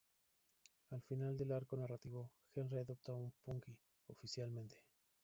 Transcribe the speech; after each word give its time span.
Al 0.89 1.03
final 1.03 1.37
del 1.37 1.51
arco 1.51 1.77
narrativo, 1.77 2.31
Henry 2.55 2.77
adopta 2.79 3.11
a 3.11 3.19
Punky 3.43 3.77
oficialmente. 4.07 4.77